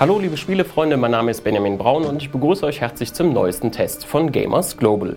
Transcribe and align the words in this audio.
Hallo 0.00 0.20
liebe 0.20 0.36
Spielefreunde, 0.36 0.96
mein 0.96 1.10
Name 1.10 1.32
ist 1.32 1.42
Benjamin 1.42 1.76
Braun 1.76 2.04
und 2.04 2.22
ich 2.22 2.30
begrüße 2.30 2.64
euch 2.64 2.80
herzlich 2.80 3.14
zum 3.14 3.32
neuesten 3.32 3.72
Test 3.72 4.06
von 4.06 4.30
Gamers 4.30 4.76
Global. 4.76 5.16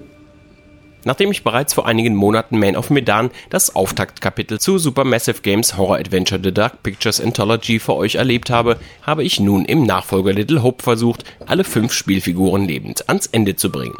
Nachdem 1.04 1.30
ich 1.30 1.44
bereits 1.44 1.76
vor 1.76 1.86
einigen 1.86 2.16
Monaten 2.16 2.58
Man 2.58 2.76
of 2.76 2.90
Medan 2.90 3.30
das 3.52 3.76
Auftaktkapitel 3.76 4.60
zu 4.60 4.80
Supermassive 4.80 5.44
Games 5.44 5.78
Horror 5.78 5.98
Adventure 5.98 6.42
The 6.44 6.52
Dark 6.52 6.82
Pictures 6.82 7.22
Anthology 7.22 7.78
für 7.78 7.94
euch 7.94 8.16
erlebt 8.16 8.50
habe, 8.50 8.78
habe 9.04 9.24
ich 9.24 9.40
nun 9.40 9.66
im 9.66 9.84
Nachfolger 9.84 10.34
Little 10.34 10.64
Hope 10.64 10.82
versucht, 10.82 11.26
alle 11.46 11.64
fünf 11.64 11.94
Spielfiguren 11.94 12.68
lebend 12.68 13.08
ans 13.08 13.28
Ende 13.28 13.56
zu 13.56 13.72
bringen. 13.72 13.98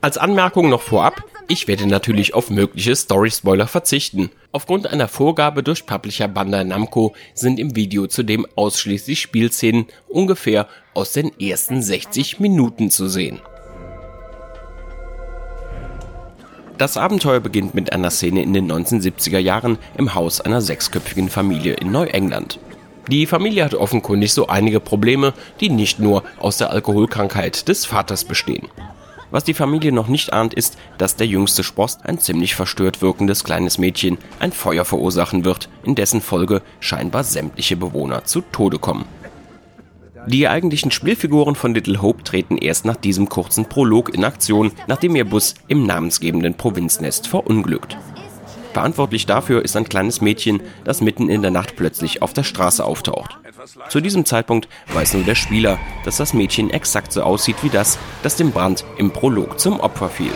Als 0.00 0.18
Anmerkung 0.18 0.68
noch 0.68 0.82
vorab, 0.82 1.22
ich 1.50 1.66
werde 1.66 1.88
natürlich 1.88 2.32
auf 2.32 2.48
mögliche 2.48 2.94
Story-Spoiler 2.94 3.66
verzichten. 3.66 4.30
Aufgrund 4.52 4.86
einer 4.86 5.08
Vorgabe 5.08 5.64
durch 5.64 5.84
Publisher 5.84 6.28
Bandai 6.28 6.62
Namco 6.62 7.12
sind 7.34 7.58
im 7.58 7.74
Video 7.74 8.06
zudem 8.06 8.46
ausschließlich 8.54 9.20
Spielszenen 9.20 9.86
ungefähr 10.08 10.68
aus 10.94 11.12
den 11.12 11.32
ersten 11.40 11.82
60 11.82 12.38
Minuten 12.38 12.88
zu 12.90 13.08
sehen. 13.08 13.40
Das 16.78 16.96
Abenteuer 16.96 17.40
beginnt 17.40 17.74
mit 17.74 17.92
einer 17.92 18.10
Szene 18.10 18.44
in 18.44 18.52
den 18.52 18.70
1970er 18.70 19.38
Jahren 19.38 19.76
im 19.98 20.14
Haus 20.14 20.40
einer 20.40 20.60
sechsköpfigen 20.60 21.28
Familie 21.28 21.74
in 21.74 21.90
Neuengland. 21.90 22.60
Die 23.08 23.26
Familie 23.26 23.64
hat 23.64 23.74
offenkundig 23.74 24.32
so 24.32 24.46
einige 24.46 24.78
Probleme, 24.78 25.34
die 25.60 25.68
nicht 25.68 25.98
nur 25.98 26.22
aus 26.38 26.58
der 26.58 26.70
Alkoholkrankheit 26.70 27.66
des 27.66 27.86
Vaters 27.86 28.24
bestehen. 28.24 28.68
Was 29.30 29.44
die 29.44 29.54
Familie 29.54 29.92
noch 29.92 30.08
nicht 30.08 30.32
ahnt, 30.32 30.54
ist, 30.54 30.76
dass 30.98 31.16
der 31.16 31.26
jüngste 31.26 31.62
Spross, 31.62 31.98
ein 32.02 32.18
ziemlich 32.18 32.54
verstört 32.54 33.00
wirkendes 33.00 33.44
kleines 33.44 33.78
Mädchen, 33.78 34.18
ein 34.40 34.52
Feuer 34.52 34.84
verursachen 34.84 35.44
wird, 35.44 35.68
in 35.84 35.94
dessen 35.94 36.20
Folge 36.20 36.62
scheinbar 36.80 37.24
sämtliche 37.24 37.76
Bewohner 37.76 38.24
zu 38.24 38.40
Tode 38.40 38.78
kommen. 38.78 39.04
Die 40.26 40.48
eigentlichen 40.48 40.90
Spielfiguren 40.90 41.54
von 41.54 41.74
Little 41.74 42.02
Hope 42.02 42.22
treten 42.24 42.58
erst 42.58 42.84
nach 42.84 42.96
diesem 42.96 43.28
kurzen 43.28 43.66
Prolog 43.66 44.12
in 44.12 44.24
Aktion, 44.24 44.72
nachdem 44.86 45.16
ihr 45.16 45.24
Bus 45.24 45.54
im 45.66 45.86
namensgebenden 45.86 46.54
Provinznest 46.54 47.26
verunglückt. 47.26 47.96
Verantwortlich 48.72 49.26
dafür 49.26 49.64
ist 49.64 49.76
ein 49.76 49.88
kleines 49.88 50.20
Mädchen, 50.20 50.62
das 50.84 51.00
mitten 51.00 51.28
in 51.28 51.42
der 51.42 51.50
Nacht 51.50 51.74
plötzlich 51.76 52.22
auf 52.22 52.32
der 52.32 52.44
Straße 52.44 52.84
auftaucht. 52.84 53.38
Zu 53.88 54.00
diesem 54.00 54.24
Zeitpunkt 54.24 54.68
weiß 54.92 55.14
nur 55.14 55.24
der 55.24 55.34
Spieler, 55.34 55.78
dass 56.04 56.18
das 56.18 56.34
Mädchen 56.34 56.70
exakt 56.70 57.12
so 57.12 57.22
aussieht 57.22 57.56
wie 57.62 57.68
das, 57.68 57.98
das 58.22 58.36
dem 58.36 58.52
Brand 58.52 58.84
im 58.96 59.10
Prolog 59.10 59.58
zum 59.58 59.80
Opfer 59.80 60.08
fiel. 60.08 60.32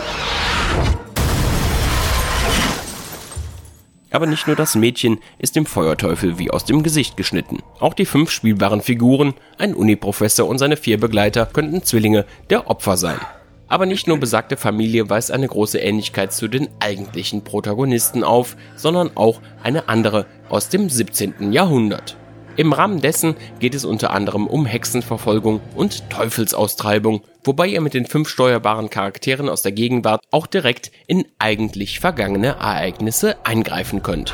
Aber 4.11 4.27
nicht 4.27 4.47
nur 4.47 4.55
das 4.55 4.75
Mädchen 4.75 5.19
ist 5.39 5.55
dem 5.57 5.65
Feuerteufel 5.65 6.37
wie 6.39 6.49
aus 6.49 6.63
dem 6.63 6.83
Gesicht 6.83 7.17
geschnitten. 7.17 7.59
Auch 7.79 7.93
die 7.93 8.05
fünf 8.05 8.31
spielbaren 8.31 8.81
Figuren, 8.81 9.33
ein 9.57 9.73
Uniprofessor 9.73 10.47
und 10.47 10.57
seine 10.57 10.77
vier 10.77 10.99
Begleiter 10.99 11.45
könnten 11.45 11.83
Zwillinge 11.83 12.25
der 12.49 12.69
Opfer 12.69 12.95
sein. 12.95 13.19
Aber 13.67 13.85
nicht 13.85 14.07
nur 14.07 14.19
besagte 14.19 14.57
Familie 14.57 15.09
weist 15.09 15.31
eine 15.31 15.47
große 15.47 15.79
Ähnlichkeit 15.79 16.33
zu 16.33 16.47
den 16.47 16.69
eigentlichen 16.79 17.43
Protagonisten 17.43 18.23
auf, 18.23 18.55
sondern 18.75 19.11
auch 19.15 19.41
eine 19.63 19.89
andere 19.89 20.27
aus 20.49 20.69
dem 20.69 20.89
17. 20.89 21.51
Jahrhundert. 21.51 22.17
Im 22.57 22.71
Rahmen 22.71 23.01
dessen 23.01 23.35
geht 23.59 23.75
es 23.75 23.83
unter 23.83 24.11
anderem 24.11 24.47
um 24.47 24.65
Hexenverfolgung 24.65 25.59
und 25.75 26.09
Teufelsaustreibung, 26.09 27.21
wobei 27.43 27.67
ihr 27.67 27.81
mit 27.81 27.93
den 27.93 28.05
fünf 28.05 28.29
steuerbaren 28.29 28.89
Charakteren 28.89 29.49
aus 29.49 29.61
der 29.61 29.73
Gegenwart 29.73 30.21
auch 30.31 30.47
direkt 30.47 30.91
in 31.07 31.25
eigentlich 31.37 31.99
vergangene 31.99 32.47
Ereignisse 32.47 33.35
eingreifen 33.45 34.03
könnt. 34.03 34.33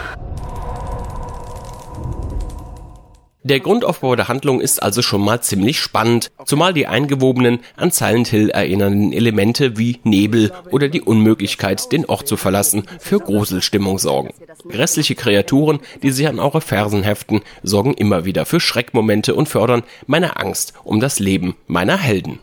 Der 3.43 3.59
Grundaufbau 3.59 4.15
der 4.15 4.27
Handlung 4.27 4.61
ist 4.61 4.83
also 4.83 5.01
schon 5.01 5.21
mal 5.21 5.41
ziemlich 5.41 5.79
spannend, 5.79 6.31
zumal 6.45 6.73
die 6.73 6.85
eingewobenen, 6.85 7.61
an 7.75 7.89
Silent 7.89 8.27
Hill 8.27 8.49
erinnernden 8.51 9.13
Elemente 9.13 9.79
wie 9.79 9.99
Nebel 10.03 10.51
oder 10.69 10.89
die 10.89 11.01
Unmöglichkeit, 11.01 11.91
den 11.91 12.05
Ort 12.05 12.27
zu 12.27 12.37
verlassen, 12.37 12.83
für 12.99 13.19
Gruselstimmung 13.19 13.97
sorgen. 13.97 14.29
Grässliche 14.69 15.15
Kreaturen, 15.15 15.79
die 16.03 16.11
sich 16.11 16.27
an 16.27 16.37
eure 16.37 16.61
Fersen 16.61 17.01
heften, 17.01 17.41
sorgen 17.63 17.95
immer 17.95 18.25
wieder 18.25 18.45
für 18.45 18.59
Schreckmomente 18.59 19.33
und 19.33 19.49
fördern 19.49 19.83
meine 20.05 20.37
Angst 20.37 20.73
um 20.83 20.99
das 20.99 21.17
Leben 21.17 21.55
meiner 21.65 21.97
Helden. 21.97 22.39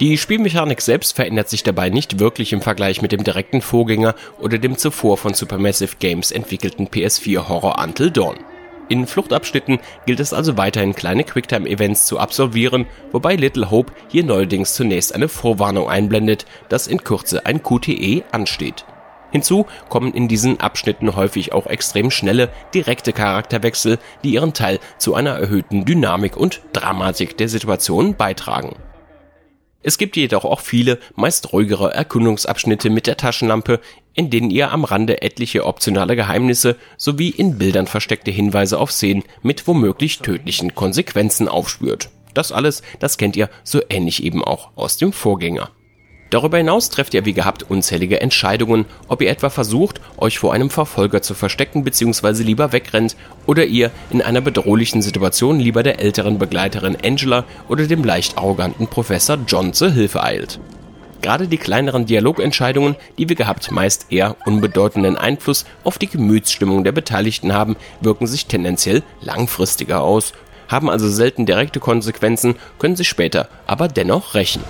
Die 0.00 0.18
Spielmechanik 0.18 0.82
selbst 0.82 1.16
verändert 1.16 1.48
sich 1.48 1.62
dabei 1.62 1.88
nicht 1.88 2.18
wirklich 2.18 2.52
im 2.52 2.60
Vergleich 2.60 3.00
mit 3.00 3.12
dem 3.12 3.24
direkten 3.24 3.62
Vorgänger 3.62 4.16
oder 4.38 4.58
dem 4.58 4.76
zuvor 4.76 5.16
von 5.16 5.32
Supermassive 5.32 5.96
Games 5.98 6.30
entwickelten 6.30 6.88
PS4 6.88 7.48
Horror 7.48 7.82
Until 7.82 8.10
Dawn. 8.10 8.36
In 8.88 9.06
Fluchtabschnitten 9.06 9.78
gilt 10.06 10.20
es 10.20 10.32
also 10.32 10.56
weiterhin 10.56 10.94
kleine 10.94 11.24
Quicktime-Events 11.24 12.06
zu 12.06 12.18
absolvieren, 12.18 12.86
wobei 13.10 13.36
Little 13.36 13.70
Hope 13.70 13.92
hier 14.08 14.24
neuerdings 14.24 14.74
zunächst 14.74 15.14
eine 15.14 15.28
Vorwarnung 15.28 15.88
einblendet, 15.88 16.46
dass 16.68 16.86
in 16.86 17.02
Kürze 17.02 17.46
ein 17.46 17.62
QTE 17.62 18.24
ansteht. 18.32 18.84
Hinzu 19.30 19.66
kommen 19.88 20.12
in 20.12 20.28
diesen 20.28 20.60
Abschnitten 20.60 21.16
häufig 21.16 21.52
auch 21.52 21.66
extrem 21.66 22.10
schnelle, 22.10 22.50
direkte 22.74 23.14
Charakterwechsel, 23.14 23.98
die 24.22 24.34
ihren 24.34 24.52
Teil 24.52 24.78
zu 24.98 25.14
einer 25.14 25.38
erhöhten 25.38 25.86
Dynamik 25.86 26.36
und 26.36 26.60
Dramatik 26.74 27.38
der 27.38 27.48
Situation 27.48 28.14
beitragen. 28.14 28.76
Es 29.82 29.98
gibt 29.98 30.16
jedoch 30.16 30.44
auch 30.44 30.60
viele, 30.60 30.98
meist 31.16 31.52
ruhigere 31.52 31.92
Erkundungsabschnitte 31.92 32.88
mit 32.88 33.06
der 33.06 33.16
Taschenlampe, 33.16 33.80
in 34.14 34.30
denen 34.30 34.50
ihr 34.50 34.72
am 34.72 34.84
Rande 34.84 35.22
etliche 35.22 35.64
optionale 35.64 36.16
Geheimnisse 36.16 36.76
sowie 36.96 37.30
in 37.30 37.58
Bildern 37.58 37.86
versteckte 37.86 38.30
Hinweise 38.30 38.78
auf 38.78 38.92
Szenen 38.92 39.24
mit 39.42 39.66
womöglich 39.66 40.18
tödlichen 40.18 40.74
Konsequenzen 40.74 41.48
aufspürt. 41.48 42.10
Das 42.34 42.52
alles, 42.52 42.82
das 42.98 43.18
kennt 43.18 43.36
ihr 43.36 43.50
so 43.64 43.80
ähnlich 43.88 44.22
eben 44.22 44.42
auch 44.42 44.70
aus 44.76 44.96
dem 44.96 45.12
Vorgänger. 45.12 45.70
Darüber 46.32 46.56
hinaus 46.56 46.88
trefft 46.88 47.12
ihr 47.12 47.26
wie 47.26 47.34
gehabt 47.34 47.62
unzählige 47.68 48.22
Entscheidungen, 48.22 48.86
ob 49.06 49.20
ihr 49.20 49.28
etwa 49.28 49.50
versucht, 49.50 50.00
euch 50.16 50.38
vor 50.38 50.54
einem 50.54 50.70
Verfolger 50.70 51.20
zu 51.20 51.34
verstecken 51.34 51.84
bzw. 51.84 52.42
lieber 52.42 52.72
wegrennt 52.72 53.16
oder 53.44 53.66
ihr 53.66 53.90
in 54.10 54.22
einer 54.22 54.40
bedrohlichen 54.40 55.02
Situation 55.02 55.60
lieber 55.60 55.82
der 55.82 56.00
älteren 56.00 56.38
Begleiterin 56.38 56.96
Angela 57.04 57.44
oder 57.68 57.86
dem 57.86 58.02
leicht 58.02 58.38
arroganten 58.38 58.86
Professor 58.86 59.36
John 59.46 59.74
zur 59.74 59.90
Hilfe 59.90 60.22
eilt. 60.22 60.58
Gerade 61.22 61.46
die 61.46 61.56
kleineren 61.56 62.04
Dialogentscheidungen, 62.04 62.96
die 63.16 63.28
wie 63.28 63.36
gehabt 63.36 63.70
meist 63.70 64.06
eher 64.10 64.36
unbedeutenden 64.44 65.16
Einfluss 65.16 65.64
auf 65.84 65.96
die 65.96 66.08
Gemütsstimmung 66.08 66.82
der 66.82 66.90
Beteiligten 66.90 67.54
haben, 67.54 67.76
wirken 68.00 68.26
sich 68.26 68.46
tendenziell 68.46 69.04
langfristiger 69.20 70.02
aus, 70.02 70.32
haben 70.68 70.90
also 70.90 71.08
selten 71.08 71.46
direkte 71.46 71.78
Konsequenzen, 71.78 72.56
können 72.80 72.96
sich 72.96 73.08
später 73.08 73.48
aber 73.68 73.86
dennoch 73.86 74.34
rächen. 74.34 74.64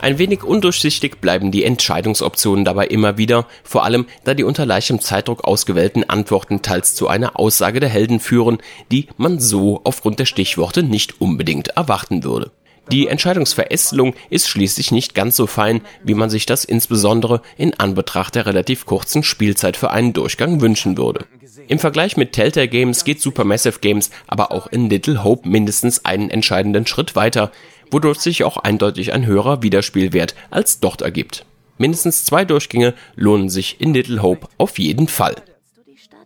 Ein 0.00 0.18
wenig 0.18 0.44
undurchsichtig 0.44 1.20
bleiben 1.20 1.50
die 1.50 1.64
Entscheidungsoptionen 1.64 2.64
dabei 2.64 2.86
immer 2.86 3.18
wieder, 3.18 3.46
vor 3.62 3.84
allem 3.84 4.06
da 4.24 4.32
die 4.32 4.44
unter 4.44 4.64
leichtem 4.64 5.00
Zeitdruck 5.00 5.44
ausgewählten 5.44 6.08
Antworten 6.08 6.62
teils 6.62 6.94
zu 6.94 7.08
einer 7.08 7.38
Aussage 7.38 7.80
der 7.80 7.90
Helden 7.90 8.18
führen, 8.18 8.58
die 8.90 9.08
man 9.18 9.40
so 9.40 9.82
aufgrund 9.84 10.18
der 10.18 10.24
Stichworte 10.24 10.82
nicht 10.82 11.20
unbedingt 11.20 11.68
erwarten 11.68 12.24
würde. 12.24 12.50
Die 12.90 13.06
Entscheidungsverästelung 13.06 14.14
ist 14.30 14.48
schließlich 14.48 14.90
nicht 14.90 15.14
ganz 15.14 15.36
so 15.36 15.46
fein, 15.46 15.82
wie 16.02 16.14
man 16.14 16.28
sich 16.28 16.44
das 16.44 16.64
insbesondere 16.64 17.40
in 17.56 17.78
Anbetracht 17.78 18.34
der 18.34 18.46
relativ 18.46 18.84
kurzen 18.84 19.22
Spielzeit 19.22 19.76
für 19.76 19.90
einen 19.90 20.12
Durchgang 20.12 20.60
wünschen 20.60 20.96
würde. 20.96 21.26
Im 21.68 21.78
Vergleich 21.78 22.16
mit 22.16 22.32
Telltale 22.32 22.66
Games 22.66 23.04
geht 23.04 23.20
Supermassive 23.20 23.78
Games 23.80 24.10
aber 24.26 24.50
auch 24.50 24.66
in 24.66 24.90
Little 24.90 25.22
Hope 25.22 25.48
mindestens 25.48 26.04
einen 26.04 26.30
entscheidenden 26.30 26.86
Schritt 26.86 27.14
weiter, 27.14 27.52
wodurch 27.90 28.20
sich 28.20 28.44
auch 28.44 28.56
eindeutig 28.56 29.12
ein 29.12 29.26
höherer 29.26 29.62
Wiederspielwert 29.62 30.34
als 30.50 30.80
dort 30.80 31.02
ergibt. 31.02 31.44
Mindestens 31.78 32.24
zwei 32.24 32.44
Durchgänge 32.44 32.94
lohnen 33.16 33.48
sich 33.48 33.80
in 33.80 33.94
Little 33.94 34.22
Hope 34.22 34.48
auf 34.58 34.78
jeden 34.78 35.08
Fall. 35.08 35.36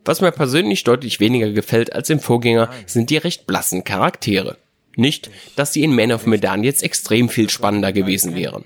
Was 0.05 0.20
mir 0.20 0.32
persönlich 0.32 0.84
deutlich 0.84 1.20
weniger 1.20 1.50
gefällt 1.50 1.93
als 1.93 2.11
im 2.11 2.20
Vorgänger, 2.20 2.70
sind 2.87 3.11
die 3.11 3.16
recht 3.16 3.46
blassen 3.46 3.84
Charaktere. 3.84 4.58
Nicht, 4.96 5.31
dass 5.56 5.72
sie 5.72 5.82
in 5.82 5.94
Man 5.94 6.12
of 6.12 6.26
Medan 6.26 6.62
jetzt 6.62 6.82
extrem 6.82 7.28
viel 7.28 7.49
spannender 7.49 7.93
gewesen 7.93 8.34
wären 8.34 8.64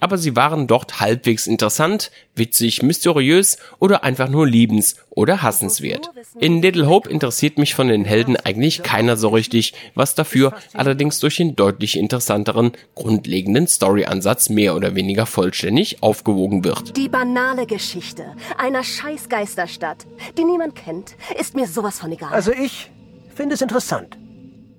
aber 0.00 0.18
sie 0.18 0.36
waren 0.36 0.66
dort 0.66 1.00
halbwegs 1.00 1.46
interessant, 1.46 2.10
witzig, 2.34 2.82
mysteriös 2.82 3.58
oder 3.78 4.04
einfach 4.04 4.28
nur 4.28 4.46
liebens- 4.46 4.96
oder 5.10 5.42
hassenswert. 5.42 6.10
In 6.38 6.62
Little 6.62 6.88
Hope 6.88 7.08
interessiert 7.08 7.58
mich 7.58 7.74
von 7.74 7.88
den 7.88 8.04
Helden 8.04 8.36
eigentlich 8.36 8.82
keiner 8.82 9.16
so 9.16 9.28
richtig, 9.28 9.74
was 9.94 10.14
dafür 10.14 10.54
allerdings 10.72 11.20
durch 11.20 11.36
den 11.36 11.56
deutlich 11.56 11.96
interessanteren, 11.96 12.72
grundlegenden 12.94 13.66
Storyansatz 13.66 14.48
mehr 14.48 14.74
oder 14.74 14.94
weniger 14.94 15.26
vollständig 15.26 16.02
aufgewogen 16.02 16.64
wird. 16.64 16.96
Die 16.96 17.08
banale 17.08 17.66
Geschichte 17.66 18.24
einer 18.58 18.82
Scheißgeisterstadt, 18.82 20.06
die 20.36 20.44
niemand 20.44 20.74
kennt, 20.74 21.14
ist 21.38 21.54
mir 21.54 21.66
sowas 21.66 22.00
von 22.00 22.12
egal. 22.12 22.32
Also 22.32 22.52
ich 22.52 22.90
finde 23.34 23.54
es 23.54 23.62
interessant. 23.62 24.16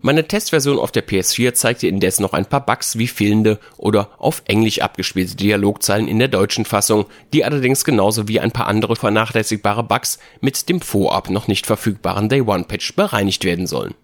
Meine 0.05 0.27
Testversion 0.27 0.77
auf 0.77 0.91
der 0.91 1.03
PS4 1.07 1.55
zeigte 1.55 1.87
indes 1.87 2.19
noch 2.19 2.33
ein 2.33 2.45
paar 2.45 2.63
Bugs 2.63 2.99
wie 2.99 3.07
fehlende 3.07 3.59
oder 3.75 4.11
auf 4.19 4.43
Englisch 4.45 4.79
abgespielte 4.79 5.35
Dialogzeilen 5.35 6.07
in 6.07 6.19
der 6.19 6.27
deutschen 6.27 6.63
Fassung, 6.63 7.07
die 7.33 7.43
allerdings 7.43 7.83
genauso 7.83 8.27
wie 8.27 8.39
ein 8.39 8.51
paar 8.51 8.67
andere 8.67 8.95
vernachlässigbare 8.95 9.81
Bugs 9.81 10.19
mit 10.41 10.69
dem 10.69 10.79
vorab 10.79 11.31
noch 11.31 11.47
nicht 11.47 11.65
verfügbaren 11.65 12.29
Day 12.29 12.41
One 12.41 12.65
Patch 12.65 12.95
bereinigt 12.95 13.45
werden 13.45 13.65
sollen. 13.65 13.95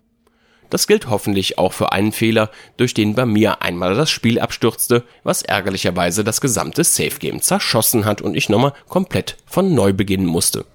Das 0.72 0.88
gilt 0.88 1.08
hoffentlich 1.08 1.60
auch 1.60 1.72
für 1.72 1.92
einen 1.92 2.14
Fehler, 2.14 2.50
durch 2.78 2.96
den 2.96 3.14
bei 3.14 3.28
mir 3.28 3.62
einmal 3.62 3.94
das 3.94 4.10
Spiel 4.10 4.40
abstürzte, 4.40 5.04
was 5.22 5.44
ärgerlicherweise 5.44 6.24
das 6.24 6.42
gesamte 6.42 6.84
Safe 6.84 7.20
Game 7.20 7.44
zerschossen 7.44 8.06
hat 8.06 8.24
und 8.24 8.34
ich 8.34 8.50
nochmal 8.50 8.74
komplett 8.90 9.38
von 9.46 9.76
neu 9.76 9.94
beginnen 9.94 10.26
musste. 10.26 10.66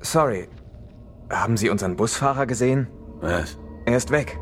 Sorry. 0.00 0.48
Haben 1.28 1.58
Sie 1.58 1.68
unseren 1.68 1.96
Busfahrer 1.96 2.46
gesehen? 2.46 2.86
Was? 3.20 3.58
Er 3.88 3.96
ist 3.96 4.10
weg. 4.10 4.38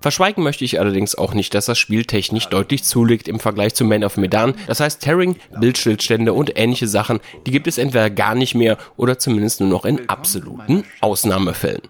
Verschweigen 0.00 0.42
möchte 0.42 0.64
ich 0.64 0.80
allerdings 0.80 1.14
auch 1.14 1.32
nicht, 1.32 1.54
dass 1.54 1.66
das 1.66 1.78
Spiel 1.78 2.04
technisch 2.04 2.48
deutlich 2.48 2.82
zulegt 2.82 3.28
im 3.28 3.38
Vergleich 3.38 3.76
zu 3.76 3.84
Man 3.84 4.02
of 4.02 4.16
Medan. 4.16 4.54
Das 4.66 4.80
heißt, 4.80 5.00
Tearing, 5.00 5.36
Bildstillstände 5.60 6.32
und 6.32 6.58
ähnliche 6.58 6.88
Sachen, 6.88 7.20
die 7.46 7.52
gibt 7.52 7.68
es 7.68 7.78
entweder 7.78 8.10
gar 8.10 8.34
nicht 8.34 8.56
mehr 8.56 8.78
oder 8.96 9.16
zumindest 9.16 9.60
nur 9.60 9.68
noch 9.68 9.84
in 9.84 10.08
absoluten 10.08 10.82
Ausnahmefällen. 11.00 11.82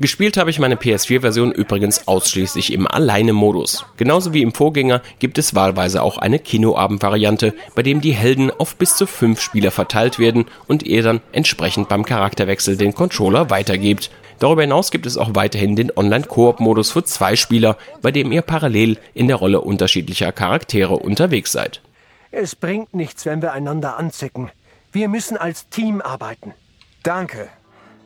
Gespielt 0.00 0.36
habe 0.36 0.50
ich 0.50 0.60
meine 0.60 0.76
PS4-Version 0.76 1.50
übrigens 1.50 2.06
ausschließlich 2.06 2.72
im 2.72 2.86
Alleine-Modus. 2.86 3.84
Genauso 3.96 4.32
wie 4.32 4.42
im 4.42 4.54
Vorgänger 4.54 5.02
gibt 5.18 5.38
es 5.38 5.56
wahlweise 5.56 6.02
auch 6.02 6.18
eine 6.18 6.38
Kinoabend-Variante, 6.38 7.52
bei 7.74 7.82
dem 7.82 8.00
die 8.00 8.12
Helden 8.12 8.52
auf 8.52 8.76
bis 8.76 8.96
zu 8.96 9.08
fünf 9.08 9.40
Spieler 9.40 9.72
verteilt 9.72 10.20
werden 10.20 10.44
und 10.68 10.84
ihr 10.84 11.02
dann 11.02 11.20
entsprechend 11.32 11.88
beim 11.88 12.04
Charakterwechsel 12.04 12.76
den 12.76 12.94
Controller 12.94 13.50
weitergebt. 13.50 14.12
Darüber 14.38 14.62
hinaus 14.62 14.92
gibt 14.92 15.04
es 15.04 15.16
auch 15.16 15.30
weiterhin 15.34 15.74
den 15.74 15.90
Online-Koop-Modus 15.90 16.92
für 16.92 17.02
zwei 17.02 17.34
Spieler, 17.34 17.76
bei 18.00 18.12
dem 18.12 18.30
ihr 18.30 18.42
parallel 18.42 18.98
in 19.14 19.26
der 19.26 19.34
Rolle 19.34 19.62
unterschiedlicher 19.62 20.30
Charaktere 20.30 20.94
unterwegs 20.94 21.50
seid. 21.50 21.82
Es 22.30 22.54
bringt 22.54 22.94
nichts, 22.94 23.26
wenn 23.26 23.42
wir 23.42 23.52
einander 23.52 23.96
anzicken. 23.96 24.52
Wir 24.92 25.08
müssen 25.08 25.36
als 25.36 25.68
Team 25.70 26.00
arbeiten. 26.00 26.54
Danke. 27.02 27.48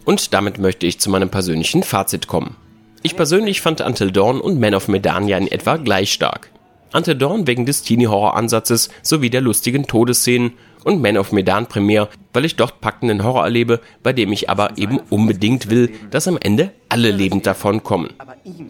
Und 0.05 0.35
damit 0.35 0.59
möchte 0.59 0.87
ich 0.87 1.01
zu 1.01 1.11
meinem 1.11 1.31
persönlichen 1.31 1.83
Fazit 1.83 2.27
kommen. 2.27 2.57
Ich 3.03 3.17
persönlich 3.17 3.61
fand 3.61 3.81
Until 3.81 4.13
Dawn 4.13 4.41
und 4.41 4.61
Man 4.61 4.75
of 4.75 4.89
Medan 4.89 5.29
ja 5.29 5.37
in 5.37 5.51
etwa 5.51 5.77
gleich 5.77 6.13
stark. 6.13 6.51
Until 6.93 7.15
Dawn 7.15 7.47
wegen 7.47 7.67
des 7.67 7.83
Teenie-Horror-Ansatzes 7.83 8.91
sowie 9.03 9.31
der 9.31 9.41
lustigen 9.41 9.87
Todesszenen 9.87 10.53
und 10.85 11.01
Man 11.01 11.17
of 11.17 11.33
Medan 11.33 11.67
primär, 11.67 12.09
weil 12.33 12.45
ich 12.45 12.57
dort 12.57 12.81
packenden 12.81 13.25
Horror 13.25 13.45
erlebe, 13.45 13.81
bei 14.03 14.13
dem 14.13 14.33
ich 14.33 14.51
aber 14.51 14.79
eben 14.79 14.99
unbedingt 15.11 15.71
will, 15.71 15.91
dass 16.11 16.29
am 16.29 16.39
Ende 16.41 16.73
alle 16.89 17.11
lebend 17.11 17.47
davon 17.47 17.83
kommen. 17.83 18.11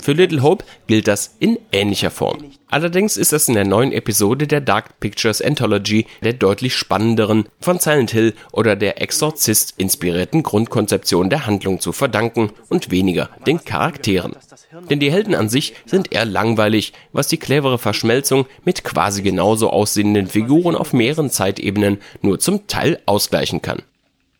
Für 0.00 0.12
Little 0.12 0.42
Hope 0.42 0.64
gilt 0.86 1.08
das 1.08 1.34
in 1.40 1.58
ähnlicher 1.72 2.10
Form. 2.10 2.38
Allerdings 2.68 3.16
ist 3.16 3.32
es 3.32 3.48
in 3.48 3.54
der 3.54 3.66
neuen 3.66 3.92
Episode 3.92 4.46
der 4.46 4.60
Dark 4.60 4.98
Pictures 5.00 5.42
Anthology 5.42 6.06
der 6.22 6.32
deutlich 6.32 6.74
spannenderen, 6.74 7.46
von 7.60 7.80
Silent 7.80 8.12
Hill 8.12 8.34
oder 8.52 8.76
der 8.76 9.02
Exorzist 9.02 9.74
inspirierten 9.76 10.42
Grundkonzeption 10.42 11.30
der 11.30 11.46
Handlung 11.46 11.80
zu 11.80 11.92
verdanken 11.92 12.50
und 12.68 12.90
weniger 12.90 13.28
den 13.46 13.64
Charakteren. 13.64 14.36
Denn 14.88 15.00
die 15.00 15.12
Helden 15.12 15.34
an 15.34 15.48
sich 15.48 15.74
sind 15.84 16.12
eher 16.12 16.24
langweilig, 16.24 16.92
was 17.12 17.28
die 17.28 17.36
clevere 17.36 17.78
Verschmelzung 17.78 18.46
mit 18.64 18.84
quasi 18.84 19.22
genauso 19.22 19.68
aussehenden 19.68 20.28
Figuren 20.28 20.76
auf 20.76 20.92
mehreren 20.92 21.28
Zeitebenen 21.28 21.98
nur 22.22 22.38
zum 22.38 22.66
Teil 22.68 23.00
ausgleichen 23.04 23.51
kann. 23.60 23.82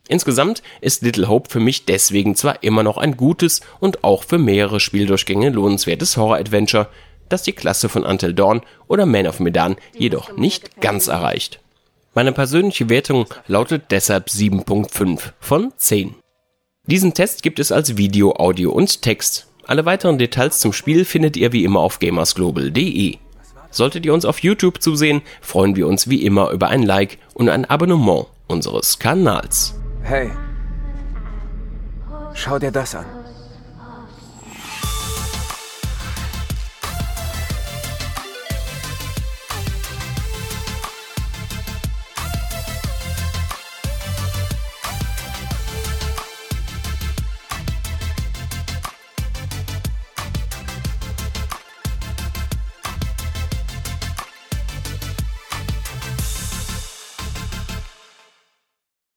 Insgesamt 0.08 0.62
ist 0.80 1.02
Little 1.02 1.28
Hope 1.28 1.50
für 1.50 1.60
mich 1.60 1.84
deswegen 1.84 2.34
zwar 2.34 2.62
immer 2.62 2.82
noch 2.82 2.98
ein 2.98 3.16
gutes 3.16 3.60
und 3.80 4.04
auch 4.04 4.24
für 4.24 4.38
mehrere 4.38 4.80
Spieldurchgänge 4.80 5.50
lohnenswertes 5.50 6.16
Horror-Adventure, 6.16 6.88
das 7.28 7.42
die 7.42 7.52
Klasse 7.52 7.88
von 7.88 8.04
Until 8.04 8.34
Dawn 8.34 8.62
oder 8.88 9.06
Man 9.06 9.26
of 9.26 9.40
Medan 9.40 9.76
jedoch 9.96 10.36
nicht 10.36 10.80
ganz 10.80 11.06
erreicht. 11.06 11.60
Meine 12.14 12.32
persönliche 12.32 12.90
Wertung 12.90 13.26
lautet 13.46 13.84
deshalb 13.90 14.28
7.5 14.28 15.32
von 15.40 15.72
10. 15.76 16.14
Diesen 16.86 17.14
Test 17.14 17.42
gibt 17.42 17.58
es 17.58 17.72
als 17.72 17.96
Video, 17.96 18.34
Audio 18.36 18.72
und 18.72 19.00
Text. 19.00 19.46
Alle 19.64 19.86
weiteren 19.86 20.18
Details 20.18 20.58
zum 20.58 20.72
Spiel 20.72 21.04
findet 21.04 21.36
ihr 21.36 21.52
wie 21.52 21.64
immer 21.64 21.80
auf 21.80 22.00
gamersglobal.de. 22.00 23.16
Solltet 23.70 24.04
ihr 24.04 24.12
uns 24.12 24.26
auf 24.26 24.40
YouTube 24.40 24.82
zusehen, 24.82 25.22
freuen 25.40 25.76
wir 25.76 25.86
uns 25.86 26.10
wie 26.10 26.26
immer 26.26 26.50
über 26.50 26.68
ein 26.68 26.82
Like 26.82 27.16
und 27.32 27.48
ein 27.48 27.64
Abonnement 27.64 28.26
unseres 28.52 28.98
Kanals. 28.98 29.74
Hey. 30.02 30.30
Schau 32.34 32.58
dir 32.58 32.70
das 32.70 32.94
an. 32.94 33.21